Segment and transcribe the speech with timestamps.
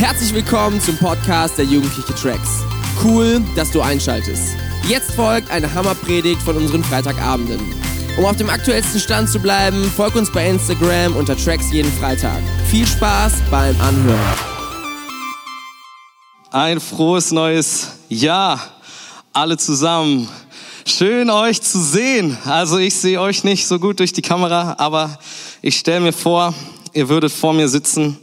[0.00, 2.64] Herzlich willkommen zum Podcast der Jugendliche Tracks.
[3.04, 4.56] Cool, dass du einschaltest.
[4.88, 7.60] Jetzt folgt eine Hammerpredigt von unseren Freitagabenden.
[8.16, 12.38] Um auf dem aktuellsten Stand zu bleiben, folg uns bei Instagram unter Tracks jeden Freitag.
[12.70, 14.38] Viel Spaß beim Anhören.
[16.50, 18.58] Ein frohes neues Jahr,
[19.34, 20.30] alle zusammen.
[20.86, 22.38] Schön euch zu sehen.
[22.46, 25.18] Also ich sehe euch nicht so gut durch die Kamera, aber
[25.60, 26.54] ich stelle mir vor,
[26.94, 28.18] ihr würdet vor mir sitzen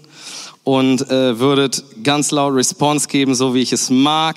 [0.68, 4.36] und äh, würdet ganz laut Response geben, so wie ich es mag.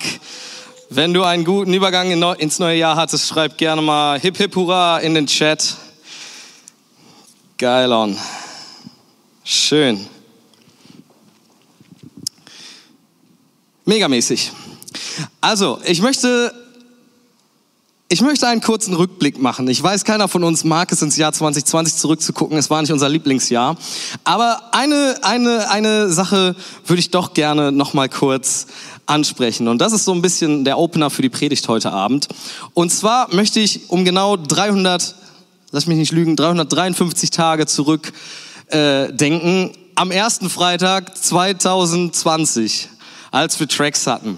[0.89, 4.99] Wenn du einen guten Übergang ins neue Jahr hattest, schreib gerne mal Hip Hip Hurra
[4.99, 5.75] in den Chat.
[7.57, 8.17] Geil on.
[9.43, 10.07] Schön.
[13.83, 14.53] Megamäßig.
[15.41, 16.53] Also, ich möchte
[18.11, 19.69] ich möchte einen kurzen Rückblick machen.
[19.69, 22.57] Ich weiß, keiner von uns mag es, ins Jahr 2020 zurückzugucken.
[22.57, 23.77] Es war nicht unser Lieblingsjahr.
[24.25, 28.67] Aber eine, eine, eine Sache würde ich doch gerne noch mal kurz
[29.05, 29.69] ansprechen.
[29.69, 32.27] Und das ist so ein bisschen der Opener für die Predigt heute Abend.
[32.73, 35.15] Und zwar möchte ich um genau 300,
[35.71, 38.11] lass mich nicht lügen, 353 Tage zurück
[38.67, 39.71] äh.
[39.95, 42.89] Am ersten Freitag 2020,
[43.31, 44.37] als wir Tracks hatten.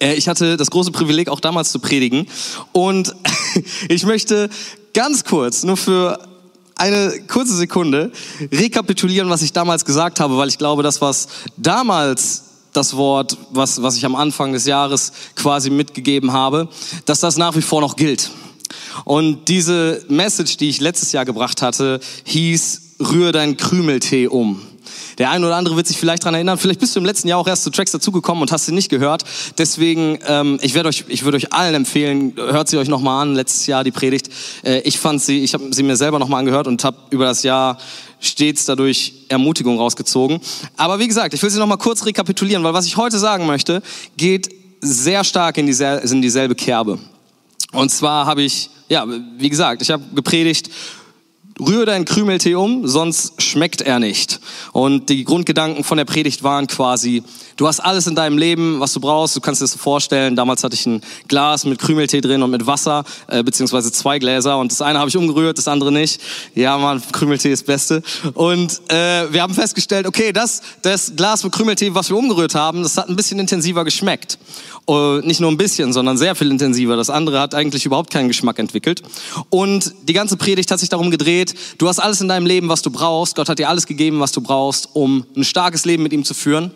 [0.00, 2.26] Äh, ich hatte das große Privileg, auch damals zu predigen.
[2.72, 3.14] Und
[3.88, 4.50] ich möchte
[4.94, 6.18] ganz kurz, nur für
[6.76, 8.12] eine kurze Sekunde,
[8.50, 13.82] rekapitulieren, was ich damals gesagt habe, weil ich glaube, das, was damals das Wort, was,
[13.82, 16.68] was ich am Anfang des Jahres quasi mitgegeben habe,
[17.04, 18.30] dass das nach wie vor noch gilt.
[19.04, 24.60] Und diese Message, die ich letztes Jahr gebracht hatte, hieß, rühr dein Krümeltee um.
[25.18, 26.58] Der eine oder andere wird sich vielleicht daran erinnern.
[26.58, 28.88] Vielleicht bist du im letzten Jahr auch erst zu Tracks dazugekommen und hast sie nicht
[28.88, 29.24] gehört.
[29.58, 33.34] Deswegen, ähm, ich werde euch, ich würde euch allen empfehlen, hört sie euch nochmal an.
[33.34, 34.30] Letztes Jahr die Predigt.
[34.62, 37.42] Äh, ich fand sie, ich habe sie mir selber nochmal angehört und habe über das
[37.42, 37.78] Jahr
[38.20, 40.40] stets dadurch Ermutigung rausgezogen.
[40.76, 43.82] Aber wie gesagt, ich will sie nochmal kurz rekapitulieren, weil was ich heute sagen möchte,
[44.16, 44.48] geht
[44.80, 46.98] sehr stark in, diesel, in dieselbe Kerbe.
[47.72, 49.06] Und zwar habe ich, ja,
[49.38, 50.70] wie gesagt, ich habe gepredigt
[51.60, 54.40] rühre deinen Krümeltee um, sonst schmeckt er nicht.
[54.72, 57.22] Und die Grundgedanken von der Predigt waren quasi,
[57.56, 60.36] du hast alles in deinem Leben, was du brauchst, du kannst dir das vorstellen.
[60.36, 64.58] Damals hatte ich ein Glas mit Krümeltee drin und mit Wasser, äh, beziehungsweise zwei Gläser
[64.58, 66.20] und das eine habe ich umgerührt, das andere nicht.
[66.54, 68.02] Ja, man, Krümeltee ist das Beste.
[68.34, 72.82] Und äh, wir haben festgestellt, okay, das, das Glas mit Krümeltee, was wir umgerührt haben,
[72.82, 74.38] das hat ein bisschen intensiver geschmeckt.
[74.88, 76.96] Uh, nicht nur ein bisschen, sondern sehr viel intensiver.
[76.96, 79.00] Das andere hat eigentlich überhaupt keinen Geschmack entwickelt.
[79.48, 81.41] Und die ganze Predigt hat sich darum gedreht,
[81.78, 83.36] du hast alles in deinem Leben, was du brauchst.
[83.36, 86.34] Gott hat dir alles gegeben, was du brauchst, um ein starkes Leben mit ihm zu
[86.34, 86.72] führen.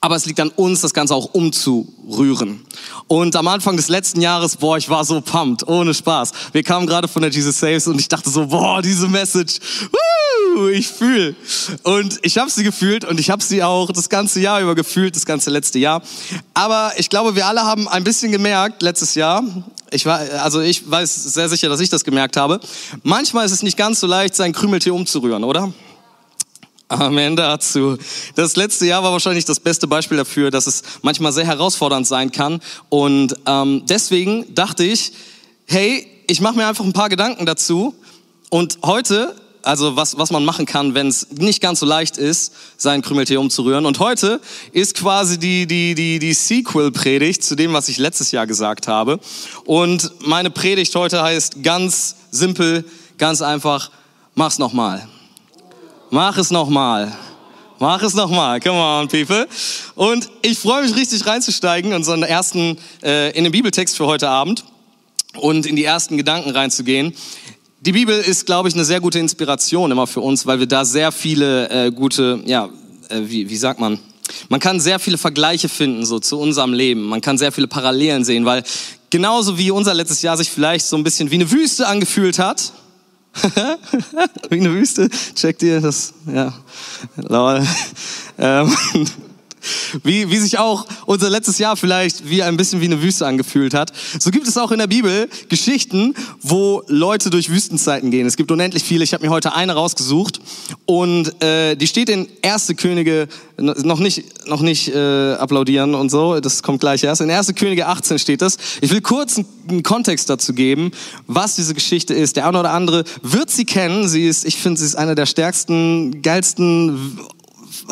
[0.00, 2.64] Aber es liegt an uns, das Ganze auch umzurühren.
[3.06, 6.32] Und am Anfang des letzten Jahres, boah, ich war so pumped, ohne Spaß.
[6.52, 9.58] Wir kamen gerade von der Jesus Saves und ich dachte so, boah, diese Message,
[9.90, 11.34] woo, ich fühle.
[11.82, 15.16] Und ich habe sie gefühlt und ich habe sie auch das ganze Jahr über gefühlt,
[15.16, 16.02] das ganze letzte Jahr.
[16.54, 19.42] Aber ich glaube, wir alle haben ein bisschen gemerkt letztes Jahr,
[19.90, 22.60] ich war, also ich weiß sehr sicher, dass ich das gemerkt habe.
[23.02, 25.72] Manchmal ist es nicht ganz so leicht, seinen Krümeltee umzurühren, oder?
[26.88, 27.96] Amen dazu.
[28.34, 32.32] Das letzte Jahr war wahrscheinlich das beste Beispiel dafür, dass es manchmal sehr herausfordernd sein
[32.32, 32.60] kann.
[32.88, 35.12] Und ähm, deswegen dachte ich,
[35.66, 37.94] hey, ich mache mir einfach ein paar Gedanken dazu.
[38.48, 42.52] Und heute, also was, was man machen kann, wenn es nicht ganz so leicht ist,
[42.76, 43.86] seinen Krümeltee umzurühren.
[43.86, 44.40] Und heute
[44.72, 49.20] ist quasi die, die, die, die Sequel-Predigt zu dem, was ich letztes Jahr gesagt habe.
[49.64, 52.84] Und meine Predigt heute heißt ganz simpel,
[53.18, 53.90] ganz einfach,
[54.34, 55.06] mach's nochmal.
[56.10, 57.16] Mach es nochmal.
[57.78, 58.60] Mach es nochmal.
[58.60, 59.46] Come on, people.
[59.94, 64.28] Und ich freue mich richtig reinzusteigen in unseren ersten, äh, in den Bibeltext für heute
[64.28, 64.64] Abend
[65.38, 67.14] und in die ersten Gedanken reinzugehen.
[67.80, 70.84] Die Bibel ist, glaube ich, eine sehr gute Inspiration immer für uns, weil wir da
[70.84, 72.68] sehr viele äh, gute, ja,
[73.08, 73.98] äh, wie, wie sagt man?
[74.50, 77.02] Man kann sehr viele Vergleiche finden so zu unserem Leben.
[77.02, 78.62] Man kann sehr viele Parallelen sehen, weil
[79.08, 82.72] genauso wie unser letztes Jahr sich vielleicht so ein bisschen wie eine Wüste angefühlt hat,
[84.50, 85.08] Wie eine Wüste.
[85.34, 86.14] Checkt ihr das?
[86.26, 86.52] Ja.
[87.16, 87.66] Lol.
[88.42, 88.74] Ähm,
[90.02, 93.74] wie, wie sich auch unser letztes Jahr vielleicht wie ein bisschen wie eine Wüste angefühlt
[93.74, 93.92] hat.
[94.18, 98.26] So gibt es auch in der Bibel Geschichten, wo Leute durch Wüstenzeiten gehen.
[98.26, 99.04] Es gibt unendlich viele.
[99.04, 100.40] Ich habe mir heute eine rausgesucht
[100.86, 103.28] und äh, die steht in Erste Könige
[103.58, 106.40] noch nicht noch nicht äh, applaudieren und so.
[106.40, 107.20] Das kommt gleich erst.
[107.20, 108.56] In Erste Könige 18 steht das.
[108.80, 110.90] Ich will kurz einen Kontext dazu geben,
[111.26, 112.36] was diese Geschichte ist.
[112.36, 114.08] Der eine oder andere wird sie kennen.
[114.08, 117.18] Sie ist, ich finde, sie ist eine der stärksten, geilsten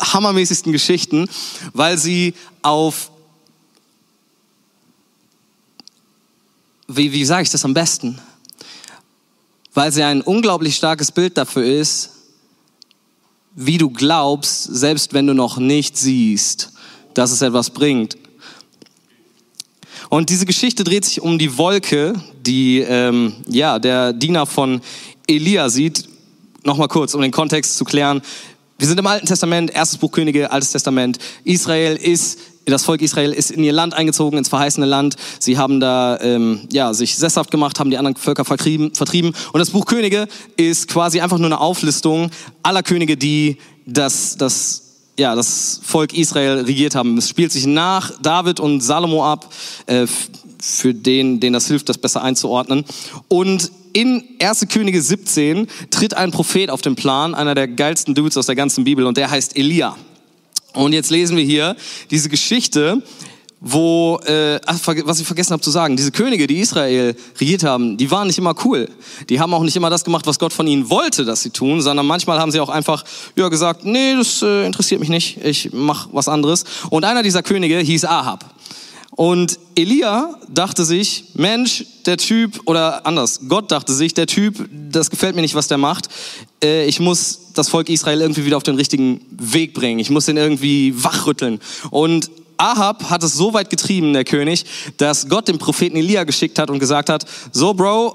[0.01, 1.29] hammermäßigsten Geschichten,
[1.73, 3.11] weil sie auf,
[6.87, 8.19] wie, wie sage ich das am besten?
[9.75, 12.11] Weil sie ein unglaublich starkes Bild dafür ist,
[13.55, 16.73] wie du glaubst, selbst wenn du noch nicht siehst,
[17.15, 18.17] dass es etwas bringt.
[20.09, 24.81] Und diese Geschichte dreht sich um die Wolke, die ähm, ja, der Diener von
[25.27, 26.09] Elia sieht.
[26.65, 28.23] Nochmal kurz, um den Kontext zu klären.
[28.81, 31.19] Wir sind im Alten Testament, erstes Buch Könige, Altes Testament.
[31.43, 35.17] Israel ist, das Volk Israel ist in ihr Land eingezogen, ins verheißene Land.
[35.41, 39.35] Sie haben da ähm, ja, sich sesshaft gemacht, haben die anderen Völker vertrieben, vertrieben.
[39.53, 42.31] Und das Buch Könige ist quasi einfach nur eine Auflistung
[42.63, 44.85] aller Könige, die das, das
[45.19, 47.19] ja, das Volk Israel regiert haben.
[47.19, 49.53] Es spielt sich nach David und Salomo ab,
[49.87, 50.07] äh,
[50.63, 52.85] für den, den das hilft, das besser einzuordnen.
[53.27, 54.67] Und in 1.
[54.69, 58.85] Könige 17 tritt ein Prophet auf den Plan, einer der geilsten Dudes aus der ganzen
[58.85, 59.97] Bibel, und der heißt Elia.
[60.75, 61.77] Und jetzt lesen wir hier
[62.11, 63.03] diese Geschichte,
[63.61, 64.61] wo, äh,
[65.05, 68.39] was ich vergessen habe zu sagen, diese Könige, die Israel regiert haben, die waren nicht
[68.39, 68.89] immer cool.
[69.29, 71.81] Die haben auch nicht immer das gemacht, was Gott von ihnen wollte, dass sie tun,
[71.81, 73.05] sondern manchmal haben sie auch einfach
[73.35, 76.65] ja, gesagt, nee, das äh, interessiert mich nicht, ich mach was anderes.
[76.91, 78.45] Und einer dieser Könige hieß Ahab.
[79.19, 85.11] Und Elia dachte sich, Mensch, der Typ, oder anders, Gott dachte sich, der Typ, das
[85.11, 86.09] gefällt mir nicht, was der macht.
[86.63, 89.99] Äh, ich muss das Volk Israel irgendwie wieder auf den richtigen Weg bringen.
[89.99, 91.59] Ich muss den irgendwie wachrütteln.
[91.91, 94.65] Und Ahab hat es so weit getrieben, der König,
[94.99, 98.15] dass Gott den Propheten Elia geschickt hat und gesagt hat, so Bro,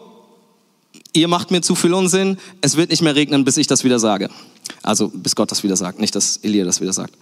[1.14, 4.00] ihr macht mir zu viel Unsinn, es wird nicht mehr regnen, bis ich das wieder
[4.00, 4.30] sage.
[4.82, 7.14] Also bis Gott das wieder sagt, nicht dass Elia das wieder sagt.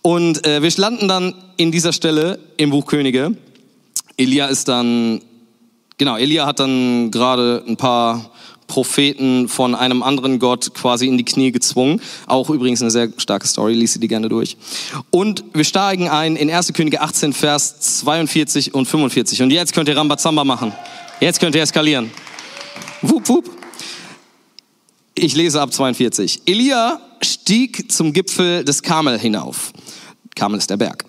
[0.00, 3.36] Und äh, wir landen dann in dieser Stelle im Buch Könige.
[4.16, 5.20] Elia ist dann,
[5.98, 8.30] genau, Elia hat dann gerade ein paar
[8.66, 12.00] Propheten von einem anderen Gott quasi in die Knie gezwungen.
[12.26, 14.56] Auch übrigens eine sehr starke Story, lies sie die gerne durch.
[15.10, 16.72] Und wir steigen ein in 1.
[16.72, 19.42] Könige 18, Vers 42 und 45.
[19.42, 20.72] Und jetzt könnt ihr Rambazamba machen.
[21.20, 22.10] Jetzt könnt ihr eskalieren.
[23.02, 23.50] Wup, wup.
[25.14, 26.42] Ich lese ab 42.
[26.46, 29.72] Elia stieg zum Gipfel des Karmel hinauf.
[30.36, 31.04] Karmel ist der Berg.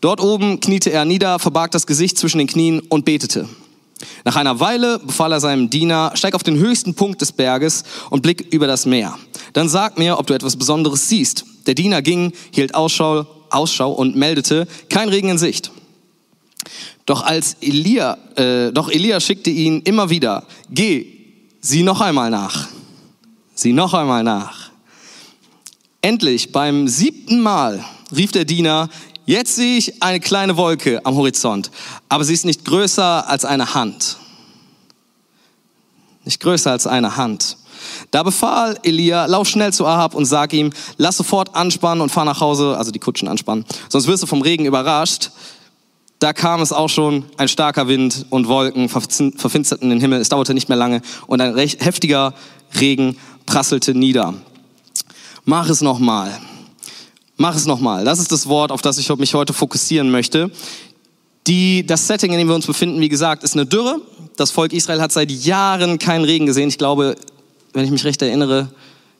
[0.00, 3.48] Dort oben kniete er nieder, verbarg das Gesicht zwischen den Knien und betete.
[4.24, 8.22] Nach einer Weile befahl er seinem Diener, steig auf den höchsten Punkt des Berges und
[8.22, 9.18] blick über das Meer.
[9.52, 11.44] Dann sag mir, ob du etwas Besonderes siehst.
[11.66, 15.70] Der Diener ging, hielt Ausschau, Ausschau und meldete, kein Regen in Sicht.
[17.06, 21.13] Doch als Elia, äh, doch Elia schickte ihn immer wieder, geh,
[21.64, 22.68] sieh noch einmal nach.
[23.54, 24.70] Sieh noch einmal nach.
[26.02, 27.82] Endlich, beim siebten Mal,
[28.14, 28.88] rief der Diener,
[29.26, 31.70] Jetzt sehe ich eine kleine Wolke am Horizont,
[32.10, 34.18] aber sie ist nicht größer als eine Hand.
[36.24, 37.56] Nicht größer als eine Hand.
[38.10, 42.26] Da befahl Elia, lauf schnell zu Ahab und sag ihm, lass sofort anspannen und fahr
[42.26, 45.30] nach Hause, also die Kutschen anspannen, sonst wirst du vom Regen überrascht.
[46.24, 50.22] Da kam es auch schon, ein starker Wind und Wolken verfinsterten den Himmel.
[50.22, 52.32] Es dauerte nicht mehr lange und ein heftiger
[52.80, 54.32] Regen prasselte nieder.
[55.44, 56.32] Mach es nochmal.
[57.36, 58.06] Mach es nochmal.
[58.06, 60.50] Das ist das Wort, auf das ich mich heute fokussieren möchte.
[61.46, 64.00] Die, das Setting, in dem wir uns befinden, wie gesagt, ist eine Dürre.
[64.38, 66.70] Das Volk Israel hat seit Jahren keinen Regen gesehen.
[66.70, 67.16] Ich glaube,
[67.74, 68.70] wenn ich mich recht erinnere,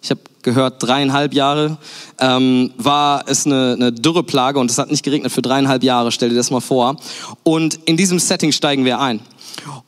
[0.04, 1.78] ich habe gehört, dreieinhalb Jahre
[2.20, 6.12] ähm, war es eine, eine Dürreplage und es hat nicht geregnet für dreieinhalb Jahre.
[6.12, 6.96] Stell dir das mal vor.
[7.42, 9.20] Und in diesem Setting steigen wir ein.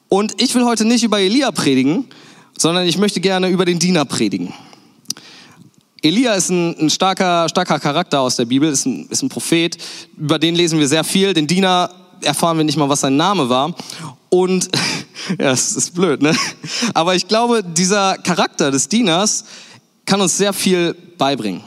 [0.08, 2.06] Und ich will heute nicht über Elia predigen,
[2.56, 4.54] sondern ich möchte gerne über den Diener predigen.
[6.00, 9.76] Elia ist ein, ein, starker, starker Charakter aus der Bibel, ist ein, ist ein Prophet,
[10.16, 11.34] über den lesen wir sehr viel.
[11.34, 11.90] Den Diener
[12.22, 13.74] erfahren wir nicht mal, was sein Name war.
[14.30, 14.70] Und,
[15.28, 16.34] ja, das ist blöd, ne?
[16.94, 19.44] Aber ich glaube, dieser Charakter des Dieners
[20.06, 21.62] kann uns sehr viel beibringen.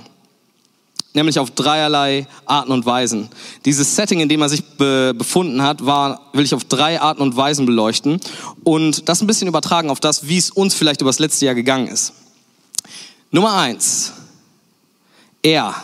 [1.13, 3.29] Nämlich auf dreierlei Arten und Weisen.
[3.65, 7.21] Dieses Setting, in dem er sich be befunden hat, war, will ich auf drei Arten
[7.21, 8.21] und Weisen beleuchten
[8.63, 11.55] und das ein bisschen übertragen auf das, wie es uns vielleicht über das letzte Jahr
[11.55, 12.13] gegangen ist.
[13.31, 14.13] Nummer eins.
[15.41, 15.75] Er,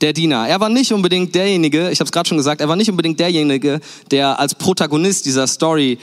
[0.00, 0.46] der Diener.
[0.48, 3.18] Er war nicht unbedingt derjenige, ich habe es gerade schon gesagt, er war nicht unbedingt
[3.18, 3.80] derjenige,
[4.10, 5.98] der als Protagonist dieser Story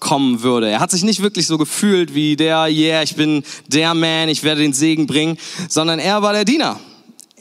[0.00, 0.68] rauskommen würde.
[0.68, 4.42] Er hat sich nicht wirklich so gefühlt wie der, yeah, ich bin der Man, ich
[4.42, 5.36] werde den Segen bringen,
[5.68, 6.78] sondern er war der Diener.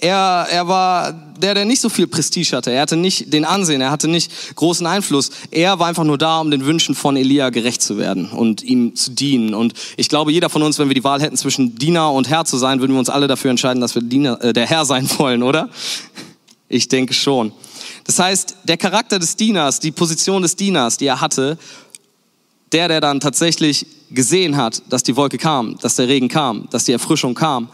[0.01, 2.71] Er, er war der, der nicht so viel Prestige hatte.
[2.71, 5.29] Er hatte nicht den Ansehen, er hatte nicht großen Einfluss.
[5.51, 8.95] Er war einfach nur da, um den Wünschen von Elia gerecht zu werden und ihm
[8.95, 9.53] zu dienen.
[9.53, 12.45] Und ich glaube, jeder von uns, wenn wir die Wahl hätten zwischen Diener und Herr
[12.45, 15.09] zu sein, würden wir uns alle dafür entscheiden, dass wir Diener, äh, der Herr sein
[15.17, 15.69] wollen, oder?
[16.69, 17.51] Ich denke schon.
[18.05, 21.57] Das heißt, der Charakter des Dieners, die Position des Dieners, die er hatte,
[22.71, 26.85] der, der dann tatsächlich gesehen hat, dass die Wolke kam, dass der Regen kam, dass
[26.85, 27.69] die Erfrischung kam,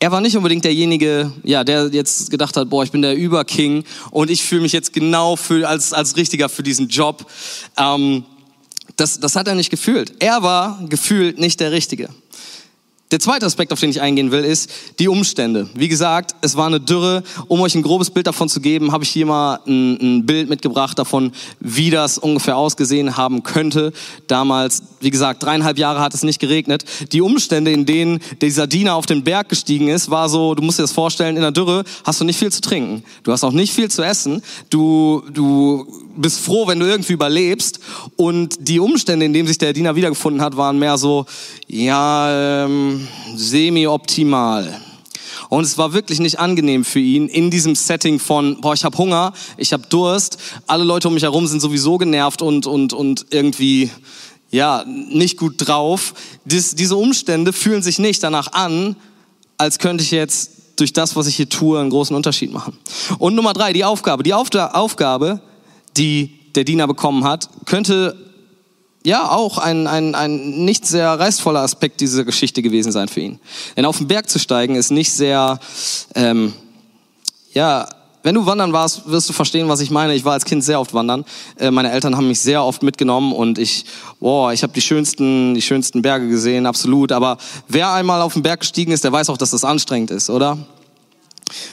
[0.00, 3.84] er war nicht unbedingt derjenige, ja, der jetzt gedacht hat, boah, ich bin der Überking
[4.12, 7.28] und ich fühle mich jetzt genau für, als, als Richtiger für diesen Job.
[7.76, 8.24] Ähm,
[8.96, 10.12] das, das hat er nicht gefühlt.
[10.20, 12.10] Er war gefühlt nicht der Richtige.
[13.10, 15.70] Der zweite Aspekt, auf den ich eingehen will, ist die Umstände.
[15.74, 17.22] Wie gesagt, es war eine Dürre.
[17.46, 20.50] Um euch ein grobes Bild davon zu geben, habe ich hier mal ein, ein, Bild
[20.50, 23.94] mitgebracht davon, wie das ungefähr ausgesehen haben könnte.
[24.26, 26.84] Damals, wie gesagt, dreieinhalb Jahre hat es nicht geregnet.
[27.12, 30.78] Die Umstände, in denen dieser Diener auf den Berg gestiegen ist, war so, du musst
[30.78, 33.02] dir das vorstellen, in der Dürre hast du nicht viel zu trinken.
[33.22, 34.42] Du hast auch nicht viel zu essen.
[34.68, 35.86] Du, du
[36.18, 37.80] bist froh, wenn du irgendwie überlebst.
[38.16, 41.26] Und die Umstände, in denen sich der Diener wiedergefunden hat, waren mehr so,
[41.66, 43.06] ja, ähm,
[43.36, 44.80] semi-optimal.
[45.48, 48.98] Und es war wirklich nicht angenehm für ihn in diesem Setting von, boah, ich habe
[48.98, 53.26] Hunger, ich habe Durst, alle Leute um mich herum sind sowieso genervt und, und, und
[53.30, 53.90] irgendwie,
[54.50, 56.12] ja, nicht gut drauf.
[56.44, 58.96] Dies, diese Umstände fühlen sich nicht danach an,
[59.56, 62.76] als könnte ich jetzt durch das, was ich hier tue, einen großen Unterschied machen.
[63.18, 64.22] Und Nummer drei, die Aufgabe.
[64.22, 65.40] Die Aufgabe
[65.98, 68.16] die der Diener bekommen hat, könnte
[69.04, 73.40] ja auch ein, ein, ein nicht sehr reißvoller Aspekt dieser Geschichte gewesen sein für ihn.
[73.76, 75.58] Denn auf den Berg zu steigen ist nicht sehr,
[76.14, 76.52] ähm,
[77.52, 77.88] ja,
[78.24, 80.14] wenn du wandern warst, wirst du verstehen, was ich meine.
[80.14, 81.24] Ich war als Kind sehr oft wandern.
[81.56, 83.84] Äh, meine Eltern haben mich sehr oft mitgenommen und ich,
[84.20, 87.12] boah, ich habe die schönsten, die schönsten Berge gesehen, absolut.
[87.12, 87.38] Aber
[87.68, 90.58] wer einmal auf den Berg gestiegen ist, der weiß auch, dass das anstrengend ist, oder?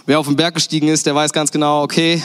[0.05, 2.23] Wer auf den Berg gestiegen ist, der weiß ganz genau, okay,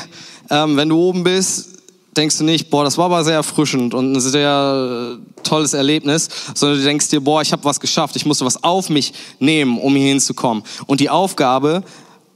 [0.51, 1.80] ähm, wenn du oben bist,
[2.17, 6.29] denkst du nicht, boah, das war aber sehr erfrischend und ein sehr äh, tolles Erlebnis,
[6.55, 9.79] sondern du denkst dir, boah, ich habe was geschafft, ich musste was auf mich nehmen,
[9.79, 10.65] um hier hinzukommen.
[10.87, 11.83] Und die Aufgabe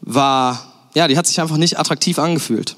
[0.01, 2.77] war, ja, die hat sich einfach nicht attraktiv angefühlt.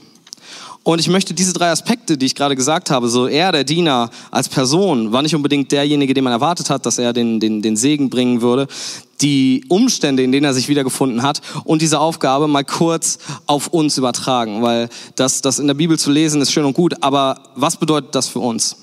[0.86, 4.08] Und ich möchte diese drei Aspekte, die ich gerade gesagt habe, so er, der Diener
[4.30, 7.76] als Person, war nicht unbedingt derjenige, den man erwartet hat, dass er den, den, den
[7.76, 8.68] Segen bringen würde,
[9.20, 13.99] die Umstände, in denen er sich wiedergefunden hat und diese Aufgabe mal kurz auf uns
[13.99, 17.76] übertragen, weil das, das in der Bibel zu lesen ist schön und gut, aber was
[17.76, 18.76] bedeutet das für uns?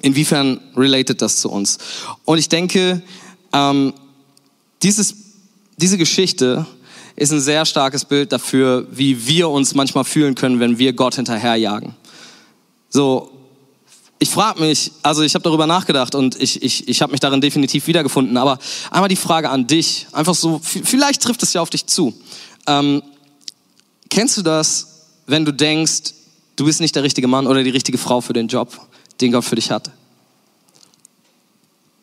[0.00, 1.78] Inwiefern related das zu uns?
[2.24, 3.02] Und ich denke,
[3.52, 3.92] ähm,
[4.82, 5.14] dieses,
[5.76, 6.66] diese Geschichte
[7.16, 11.16] ist ein sehr starkes Bild dafür, wie wir uns manchmal fühlen können, wenn wir Gott
[11.16, 11.96] hinterherjagen.
[12.90, 13.37] So,
[14.18, 17.40] ich frage mich, also ich habe darüber nachgedacht und ich, ich, ich habe mich darin
[17.40, 18.58] definitiv wiedergefunden, aber
[18.90, 22.14] einmal die Frage an dich, einfach so, vielleicht trifft es ja auf dich zu.
[22.66, 23.02] Ähm,
[24.10, 26.14] kennst du das, wenn du denkst,
[26.56, 28.80] du bist nicht der richtige Mann oder die richtige Frau für den Job,
[29.20, 29.90] den Gott für dich hat?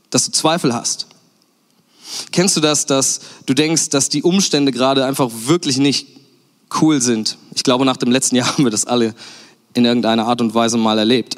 [0.09, 1.07] Dass du Zweifel hast.
[2.31, 6.07] Kennst du das, dass du denkst, dass die Umstände gerade einfach wirklich nicht
[6.79, 7.37] cool sind?
[7.53, 9.13] Ich glaube, nach dem letzten Jahr haben wir das alle
[9.73, 11.35] in irgendeiner Art und Weise mal erlebt.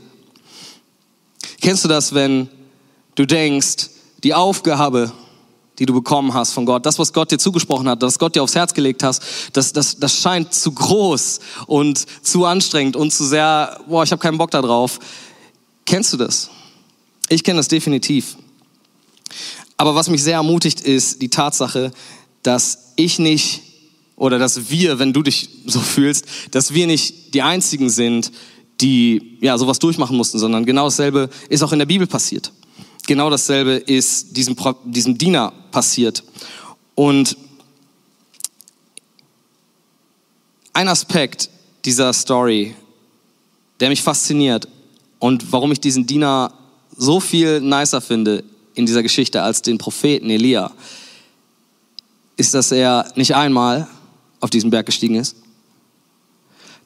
[1.61, 2.49] Kennst du das, wenn
[3.15, 3.89] du denkst,
[4.23, 5.11] die Aufgabe,
[5.79, 8.43] die du bekommen hast von Gott, das, was Gott dir zugesprochen hat, das Gott dir
[8.43, 9.21] aufs Herz gelegt hast,
[9.53, 14.21] das, das, das scheint zu groß und zu anstrengend und zu sehr, boah, ich habe
[14.21, 14.99] keinen Bock darauf.
[15.85, 16.49] Kennst du das?
[17.29, 18.37] Ich kenne das definitiv.
[19.77, 21.91] Aber was mich sehr ermutigt, ist die Tatsache,
[22.41, 23.61] dass ich nicht
[24.15, 28.31] oder dass wir, wenn du dich so fühlst, dass wir nicht die einzigen sind,
[28.81, 32.51] die ja sowas durchmachen mussten, sondern genau dasselbe ist auch in der Bibel passiert.
[33.07, 34.55] Genau dasselbe ist diesem,
[34.85, 36.23] diesem Diener passiert.
[36.95, 37.37] Und
[40.73, 41.49] ein Aspekt
[41.85, 42.75] dieser Story,
[43.79, 44.67] der mich fasziniert
[45.19, 46.53] und warum ich diesen Diener
[46.95, 48.43] so viel nicer finde
[48.75, 50.71] in dieser Geschichte als den Propheten Elia,
[52.35, 53.87] ist, dass er nicht einmal
[54.39, 55.35] auf diesen Berg gestiegen ist,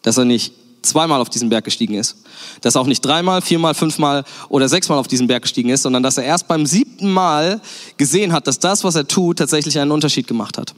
[0.02, 2.18] dass er nicht zweimal auf diesen Berg gestiegen ist.
[2.62, 6.04] Dass er auch nicht dreimal, viermal, fünfmal oder sechsmal auf diesen Berg gestiegen ist, sondern
[6.04, 7.62] dass er erst beim siebten Mal
[7.98, 10.74] gesehen hat, dass das, was er tut, tatsächlich einen Unterschied gemacht hat.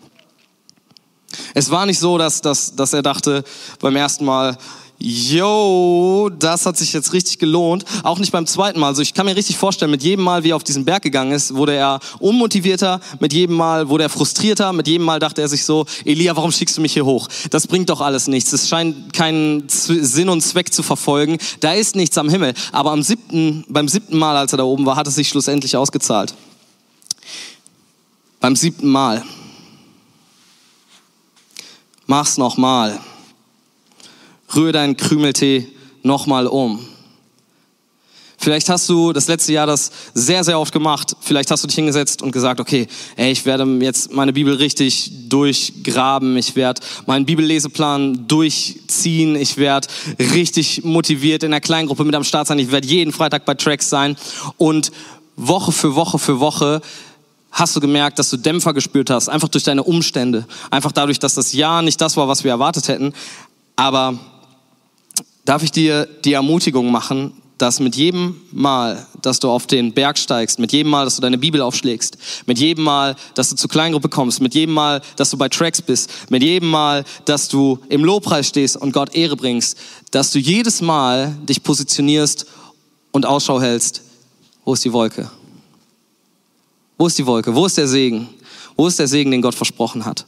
[1.53, 3.43] Es war nicht so, dass, dass, dass er dachte
[3.79, 4.57] beim ersten Mal,
[5.00, 7.83] yo, das hat sich jetzt richtig gelohnt.
[8.03, 8.88] Auch nicht beim zweiten Mal.
[8.88, 11.31] Also ich kann mir richtig vorstellen, mit jedem Mal, wie er auf diesen Berg gegangen
[11.31, 15.47] ist, wurde er unmotivierter, mit jedem Mal wurde er frustrierter, mit jedem Mal dachte er
[15.47, 17.27] sich so, Elia, warum schickst du mich hier hoch?
[17.50, 18.53] Das bringt doch alles nichts.
[18.53, 21.38] Es scheint keinen Sinn und Zweck zu verfolgen.
[21.59, 22.53] Da ist nichts am Himmel.
[22.71, 25.75] Aber am siebten, beim siebten Mal, als er da oben war, hat es sich schlussendlich
[25.75, 26.33] ausgezahlt.
[28.39, 29.23] Beim siebten Mal.
[32.05, 33.00] Mach's nochmal
[34.55, 35.67] rühre deinen Krümeltee
[36.03, 36.86] nochmal um.
[38.43, 41.15] Vielleicht hast du das letzte Jahr das sehr, sehr oft gemacht.
[41.22, 45.29] Vielleicht hast du dich hingesetzt und gesagt, okay, ey, ich werde jetzt meine Bibel richtig
[45.29, 46.36] durchgraben.
[46.36, 49.38] Ich werde meinen Bibelleseplan durchziehen.
[49.38, 49.88] Ich werde
[50.19, 52.60] richtig motiviert in der Kleingruppe mit am Start sein.
[52.60, 54.17] Ich werde jeden Freitag bei Tracks sein.
[54.57, 54.91] Und
[55.38, 56.81] Woche für Woche für Woche
[57.50, 60.45] hast du gemerkt, dass du Dämpfer gespürt hast, einfach durch deine Umstände.
[60.69, 63.13] Einfach dadurch, dass das Jahr nicht das war, was wir erwartet hätten.
[63.77, 64.19] Aber
[65.45, 70.17] darf ich dir die Ermutigung machen, dass mit jedem Mal, dass du auf den Berg
[70.17, 73.69] steigst, mit jedem Mal, dass du deine Bibel aufschlägst, mit jedem Mal, dass du zur
[73.69, 77.79] Kleingruppe kommst, mit jedem Mal, dass du bei Tracks bist, mit jedem Mal, dass du
[77.89, 79.77] im Lobpreis stehst und Gott Ehre bringst,
[80.12, 82.47] dass du jedes Mal dich positionierst
[83.12, 84.01] und Ausschau hältst,
[84.65, 85.29] wo ist die Wolke?
[86.97, 87.53] Wo ist die Wolke?
[87.53, 88.29] Wo ist der Segen?
[88.75, 90.25] Wo ist der Segen, den Gott versprochen hat?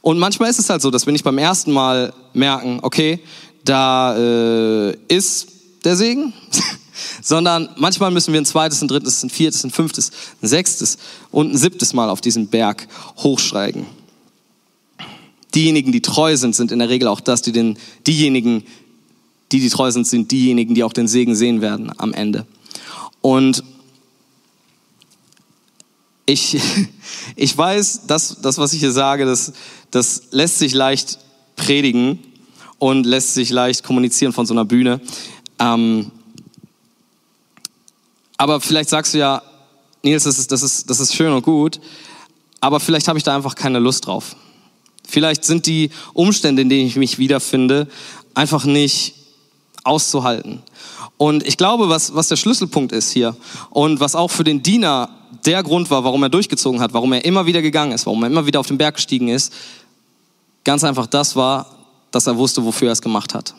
[0.00, 3.20] Und manchmal ist es halt so, dass wir nicht beim ersten Mal merken, okay,
[3.64, 5.48] da äh, ist
[5.84, 6.32] der Segen,
[7.22, 10.10] sondern manchmal müssen wir ein zweites, ein drittes, ein viertes, ein fünftes,
[10.42, 10.98] ein sechstes
[11.30, 12.86] und ein siebtes Mal auf diesen Berg
[13.18, 13.86] hochsteigen.
[15.54, 18.64] Diejenigen, die treu sind, sind in der Regel auch das, die den, diejenigen,
[19.52, 22.46] die, die treu sind, sind diejenigen, die auch den Segen sehen werden am Ende.
[23.20, 23.62] Und
[26.26, 26.58] ich,
[27.36, 29.52] ich weiß, dass das, was ich hier sage, das,
[29.90, 31.18] das lässt sich leicht
[31.56, 32.18] predigen
[32.78, 35.00] und lässt sich leicht kommunizieren von so einer Bühne.
[35.58, 36.10] Ähm,
[38.36, 39.42] aber vielleicht sagst du ja,
[40.02, 41.80] Nils, das ist, das, ist, das ist schön und gut,
[42.60, 44.36] aber vielleicht habe ich da einfach keine Lust drauf.
[45.06, 47.88] Vielleicht sind die Umstände, in denen ich mich wiederfinde,
[48.34, 49.14] einfach nicht
[49.84, 50.62] auszuhalten.
[51.16, 53.36] Und ich glaube, was, was der Schlüsselpunkt ist hier
[53.70, 55.10] und was auch für den Diener
[55.44, 58.30] der Grund war, warum er durchgezogen hat, warum er immer wieder gegangen ist, warum er
[58.30, 59.52] immer wieder auf den Berg gestiegen ist,
[60.64, 61.73] ganz einfach das war,
[62.14, 63.54] dass er wusste, wofür er es gemacht hat.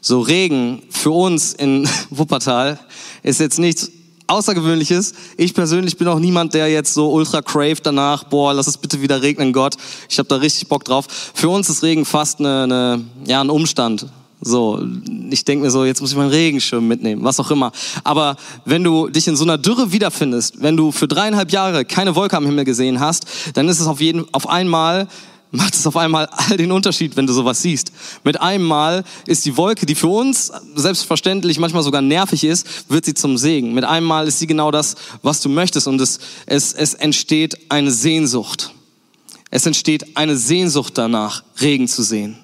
[0.00, 2.78] So Regen für uns in Wuppertal
[3.22, 3.90] ist jetzt nichts
[4.26, 5.12] Außergewöhnliches.
[5.36, 9.02] Ich persönlich bin auch niemand, der jetzt so ultra craved danach, boah, lass es bitte
[9.02, 9.76] wieder regnen, Gott.
[10.08, 11.06] Ich habe da richtig Bock drauf.
[11.34, 14.06] Für uns ist Regen fast eine, eine, ja, ein Umstand.
[14.44, 14.84] So,
[15.30, 17.70] ich denke mir so, jetzt muss ich meinen Regenschirm mitnehmen, was auch immer.
[18.02, 22.16] Aber wenn du dich in so einer Dürre wiederfindest, wenn du für dreieinhalb Jahre keine
[22.16, 25.06] Wolke am Himmel gesehen hast, dann ist es auf jeden, auf einmal
[25.52, 27.92] macht es auf einmal all den Unterschied, wenn du sowas siehst.
[28.24, 33.04] Mit einem Mal ist die Wolke, die für uns selbstverständlich manchmal sogar nervig ist, wird
[33.04, 33.74] sie zum Segen.
[33.74, 37.70] Mit einem Mal ist sie genau das, was du möchtest und es, es, es entsteht
[37.70, 38.72] eine Sehnsucht.
[39.50, 42.38] Es entsteht eine Sehnsucht danach, Regen zu sehen.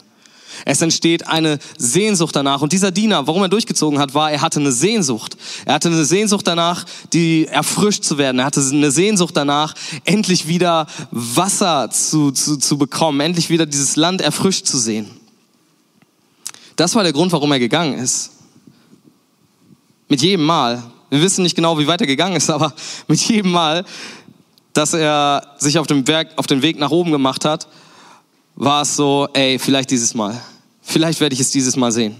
[0.65, 2.63] Es entsteht eine Sehnsucht danach.
[2.63, 5.37] Und dieser Diener, warum er durchgezogen hat, war, er hatte eine Sehnsucht.
[5.65, 8.39] Er hatte eine Sehnsucht danach, die erfrischt zu werden.
[8.39, 13.97] Er hatte eine Sehnsucht danach, endlich wieder Wasser zu, zu, zu bekommen, endlich wieder dieses
[13.97, 15.11] Land erfrischt zu sehen.
[16.77, 18.31] Das war der Grund, warum er gegangen ist.
[20.09, 20.83] Mit jedem Mal.
[21.11, 22.73] Wir wissen nicht genau, wie weit er gegangen ist, aber
[23.09, 23.85] mit jedem Mal,
[24.73, 27.69] dass er sich auf dem, Werk, auf den Weg nach oben gemacht hat,
[28.61, 30.41] war es so, ey, vielleicht dieses Mal.
[30.83, 32.17] Vielleicht werde ich es dieses Mal sehen.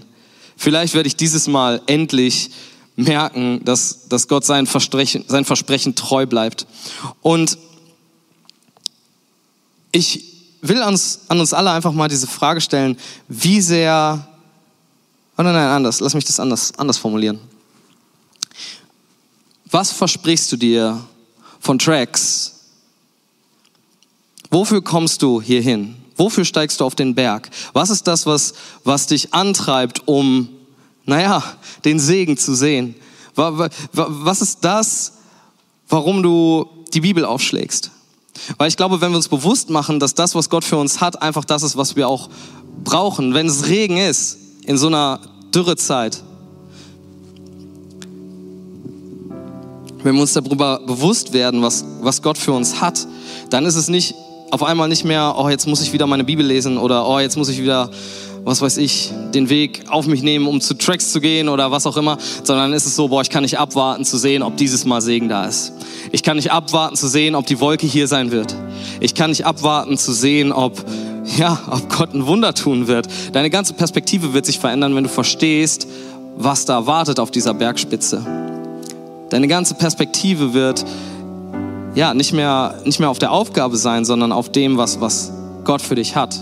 [0.55, 2.51] Vielleicht werde ich dieses Mal endlich
[2.95, 6.65] merken, dass, dass Gott sein Versprechen, sein Versprechen treu bleibt.
[7.21, 7.57] Und
[9.91, 10.23] ich
[10.61, 12.97] will uns, an uns alle einfach mal diese Frage stellen,
[13.27, 14.25] wie sehr,
[15.37, 17.39] oh nein, nein, anders, lass mich das anders, anders formulieren.
[19.69, 21.05] Was versprichst du dir
[21.59, 22.61] von Tracks?
[24.49, 25.95] Wofür kommst du hierhin?
[26.19, 27.49] Wofür steigst du auf den Berg?
[27.71, 28.53] Was ist das, was,
[28.83, 30.49] was dich antreibt, um,
[31.05, 31.41] naja,
[31.85, 32.95] den Segen zu sehen?
[33.35, 35.13] Was ist das,
[35.87, 37.91] warum du die Bibel aufschlägst?
[38.57, 41.21] Weil ich glaube, wenn wir uns bewusst machen, dass das, was Gott für uns hat,
[41.21, 42.29] einfach das ist, was wir auch
[42.83, 43.33] brauchen.
[43.33, 45.21] Wenn es Regen ist, in so einer
[45.55, 46.21] Dürrezeit,
[50.03, 53.07] wenn wir uns darüber bewusst werden, was, was Gott für uns hat,
[53.51, 54.15] dann ist es nicht
[54.51, 57.37] auf einmal nicht mehr, oh, jetzt muss ich wieder meine Bibel lesen oder oh, jetzt
[57.37, 57.89] muss ich wieder,
[58.43, 61.85] was weiß ich, den Weg auf mich nehmen, um zu Tracks zu gehen oder was
[61.85, 64.85] auch immer, sondern ist es so, boah, ich kann nicht abwarten zu sehen, ob dieses
[64.85, 65.73] Mal Segen da ist.
[66.11, 68.55] Ich kann nicht abwarten zu sehen, ob die Wolke hier sein wird.
[68.99, 70.83] Ich kann nicht abwarten zu sehen, ob,
[71.37, 73.07] ja, ob Gott ein Wunder tun wird.
[73.33, 75.87] Deine ganze Perspektive wird sich verändern, wenn du verstehst,
[76.37, 78.25] was da wartet auf dieser Bergspitze.
[79.29, 80.83] Deine ganze Perspektive wird
[81.95, 85.31] ja, nicht mehr, nicht mehr auf der Aufgabe sein, sondern auf dem, was, was
[85.63, 86.35] Gott für dich hat.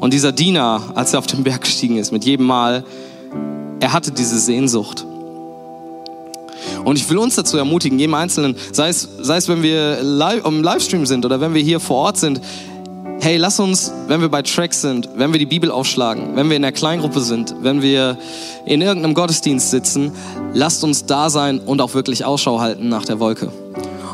[0.00, 2.84] Und dieser Diener, als er auf den Berg gestiegen ist, mit jedem Mal,
[3.80, 5.04] er hatte diese Sehnsucht.
[6.84, 10.44] Und ich will uns dazu ermutigen, jedem Einzelnen, sei es, sei es wenn wir live,
[10.44, 12.40] im Livestream sind oder wenn wir hier vor Ort sind,
[13.20, 16.56] hey, lass uns, wenn wir bei Tracks sind, wenn wir die Bibel aufschlagen, wenn wir
[16.56, 18.16] in der Kleingruppe sind, wenn wir
[18.64, 20.12] in irgendeinem Gottesdienst sitzen,
[20.52, 23.50] lasst uns da sein und auch wirklich Ausschau halten nach der Wolke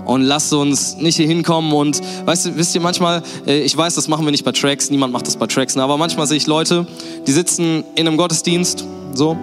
[0.05, 3.95] und lasst uns nicht hier hinkommen und, weißt du, wisst ihr, manchmal, äh, ich weiß,
[3.95, 6.37] das machen wir nicht bei Tracks, niemand macht das bei Tracks, ne, aber manchmal sehe
[6.37, 6.87] ich Leute,
[7.27, 9.37] die sitzen in einem Gottesdienst, so,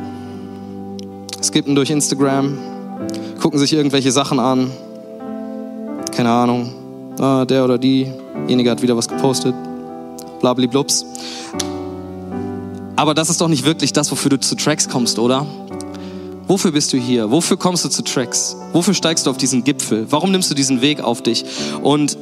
[1.42, 2.58] skippen durch Instagram,
[3.40, 4.72] gucken sich irgendwelche Sachen an,
[6.12, 6.74] keine Ahnung,
[7.20, 9.56] ah, der oder diejenige hat wieder was gepostet,
[10.40, 11.06] blabliblups.
[12.96, 15.48] Aber das ist doch nicht wirklich das, wofür du zu Tracks kommst, oder?
[16.52, 17.32] Wofür bist du hier?
[17.32, 18.58] Wofür kommst du zu Tracks?
[18.74, 20.06] Wofür steigst du auf diesen Gipfel?
[20.10, 21.46] Warum nimmst du diesen Weg auf dich?
[21.82, 22.18] Und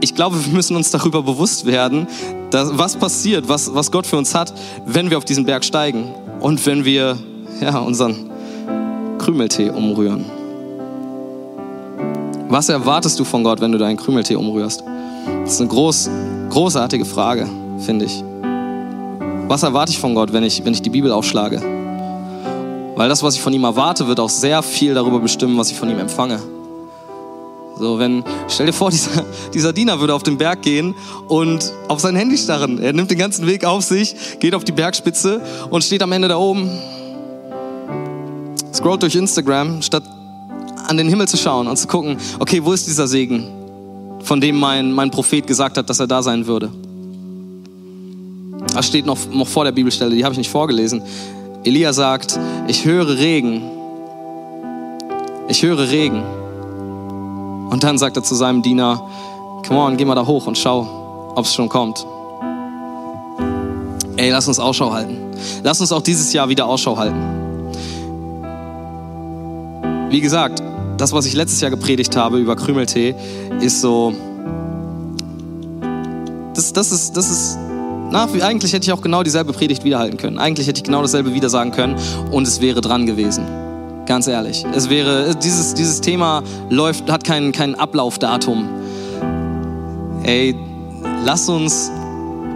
[0.00, 2.06] ich glaube, wir müssen uns darüber bewusst werden,
[2.48, 4.54] dass, was passiert, was, was Gott für uns hat,
[4.86, 7.18] wenn wir auf diesen Berg steigen und wenn wir
[7.60, 8.30] ja, unseren
[9.18, 10.24] Krümeltee umrühren.
[12.48, 14.84] Was erwartest du von Gott, wenn du deinen Krümeltee umrührst?
[15.42, 16.08] Das ist eine groß,
[16.48, 17.46] großartige Frage,
[17.80, 18.24] finde ich.
[19.48, 21.75] Was erwarte ich von Gott, wenn ich, wenn ich die Bibel aufschlage?
[22.96, 25.76] Weil das, was ich von ihm erwarte, wird auch sehr viel darüber bestimmen, was ich
[25.76, 26.40] von ihm empfange.
[27.78, 30.94] So, wenn, stell dir vor, dieser, dieser Diener würde auf den Berg gehen
[31.28, 32.78] und auf sein Handy starren.
[32.82, 36.28] Er nimmt den ganzen Weg auf sich, geht auf die Bergspitze und steht am Ende
[36.28, 36.70] da oben,
[38.72, 40.04] scrollt durch Instagram, statt
[40.88, 43.46] an den Himmel zu schauen und zu gucken, okay, wo ist dieser Segen,
[44.22, 46.70] von dem mein, mein Prophet gesagt hat, dass er da sein würde.
[48.72, 51.02] Das steht noch, noch vor der Bibelstelle, die habe ich nicht vorgelesen.
[51.66, 53.60] Elia sagt, ich höre Regen.
[55.48, 56.22] Ich höre Regen.
[57.70, 59.02] Und dann sagt er zu seinem Diener,
[59.66, 62.06] come on, geh mal da hoch und schau, ob es schon kommt.
[64.16, 65.18] Ey, lass uns Ausschau halten.
[65.64, 67.20] Lass uns auch dieses Jahr wieder Ausschau halten.
[70.10, 70.62] Wie gesagt,
[70.98, 73.16] das, was ich letztes Jahr gepredigt habe über Krümeltee,
[73.60, 74.14] ist so.
[76.54, 77.58] Das, das ist, das ist.
[78.10, 80.38] Na, eigentlich hätte ich auch genau dieselbe Predigt wiederhalten können.
[80.38, 81.96] Eigentlich hätte ich genau dasselbe wieder sagen können
[82.30, 83.44] und es wäre dran gewesen.
[84.06, 84.64] Ganz ehrlich.
[84.74, 88.68] Es wäre, dieses, dieses Thema läuft, hat kein, kein Ablaufdatum.
[90.22, 90.54] Ey,
[91.24, 91.90] lass uns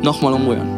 [0.02, 0.68] nochmal umrühren.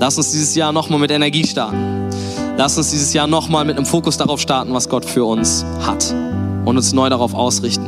[0.00, 2.08] Lass uns dieses Jahr nochmal mit Energie starten.
[2.56, 6.14] Lass uns dieses Jahr nochmal mit einem Fokus darauf starten, was Gott für uns hat
[6.64, 7.86] und uns neu darauf ausrichten.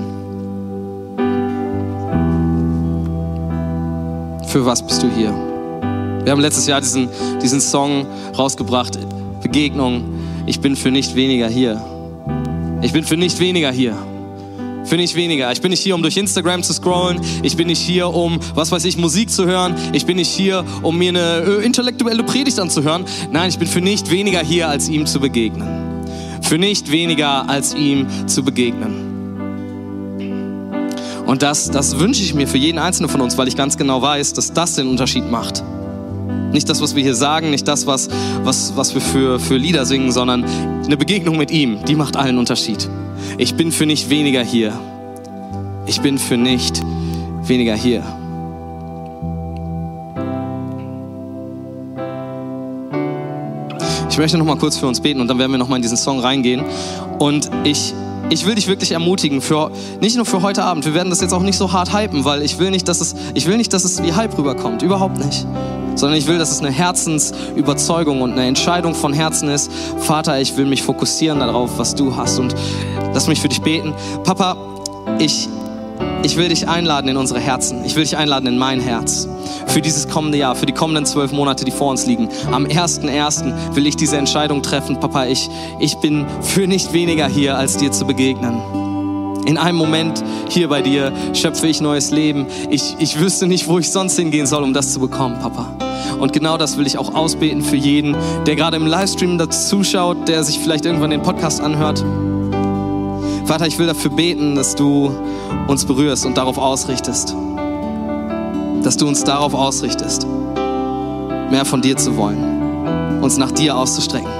[4.46, 5.49] Für was bist du hier?
[6.24, 7.08] Wir haben letztes Jahr diesen,
[7.42, 8.06] diesen Song
[8.36, 8.98] rausgebracht,
[9.42, 10.04] Begegnung.
[10.46, 11.82] Ich bin für nicht weniger hier.
[12.82, 13.96] Ich bin für nicht weniger hier.
[14.84, 15.50] Für nicht weniger.
[15.52, 17.20] Ich bin nicht hier, um durch Instagram zu scrollen.
[17.42, 19.74] Ich bin nicht hier, um, was weiß ich, Musik zu hören.
[19.92, 23.04] Ich bin nicht hier, um mir eine äh, intellektuelle Predigt anzuhören.
[23.30, 25.68] Nein, ich bin für nicht weniger hier, als ihm zu begegnen.
[26.42, 29.08] Für nicht weniger, als ihm zu begegnen.
[31.26, 34.02] Und das, das wünsche ich mir für jeden Einzelnen von uns, weil ich ganz genau
[34.02, 35.62] weiß, dass das den Unterschied macht.
[36.52, 38.08] Nicht das, was wir hier sagen, nicht das, was,
[38.42, 40.44] was, was wir für, für Lieder singen, sondern
[40.84, 42.88] eine Begegnung mit ihm, die macht allen Unterschied.
[43.38, 44.72] Ich bin für nicht weniger hier.
[45.86, 46.82] Ich bin für nicht
[47.44, 48.02] weniger hier.
[54.10, 55.82] Ich möchte noch mal kurz für uns beten und dann werden wir noch mal in
[55.82, 56.64] diesen Song reingehen.
[57.20, 57.94] Und ich
[58.28, 60.84] ich will dich wirklich ermutigen, für, nicht nur für heute Abend.
[60.84, 63.16] Wir werden das jetzt auch nicht so hart hypen, weil ich will nicht, dass es,
[63.34, 64.82] ich will nicht, dass es wie Hype rüberkommt.
[64.82, 65.44] Überhaupt nicht.
[65.94, 69.70] Sondern ich will, dass es eine Herzensüberzeugung und eine Entscheidung von Herzen ist.
[69.98, 72.38] Vater, ich will mich fokussieren darauf, was du hast.
[72.38, 72.54] Und
[73.12, 73.94] lass mich für dich beten.
[74.24, 74.56] Papa,
[75.18, 75.48] ich,
[76.22, 77.84] ich will dich einladen in unsere Herzen.
[77.84, 79.28] Ich will dich einladen in mein Herz.
[79.66, 82.28] Für dieses kommende Jahr, für die kommenden zwölf Monate, die vor uns liegen.
[82.50, 83.74] Am 1.1.
[83.74, 85.00] will ich diese Entscheidung treffen.
[85.00, 85.48] Papa, ich,
[85.78, 88.79] ich bin für nicht weniger hier, als dir zu begegnen.
[89.46, 92.46] In einem Moment hier bei dir schöpfe ich neues Leben.
[92.68, 95.66] Ich, ich wüsste nicht, wo ich sonst hingehen soll, um das zu bekommen, Papa.
[96.18, 100.28] Und genau das will ich auch ausbeten für jeden, der gerade im Livestream dazu zuschaut,
[100.28, 102.04] der sich vielleicht irgendwann den Podcast anhört.
[103.46, 105.10] Vater, ich will dafür beten, dass du
[105.66, 107.34] uns berührst und darauf ausrichtest.
[108.82, 110.26] Dass du uns darauf ausrichtest,
[111.50, 114.39] mehr von dir zu wollen, uns nach dir auszustrecken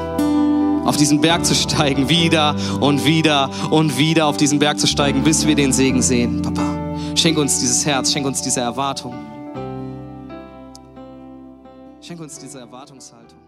[0.90, 5.22] auf diesen Berg zu steigen, wieder und wieder und wieder auf diesen Berg zu steigen,
[5.22, 6.42] bis wir den Segen sehen.
[6.42, 9.14] Papa, schenk uns dieses Herz, schenk uns diese Erwartung.
[12.00, 13.38] Schenk uns diese Erwartungshaltung.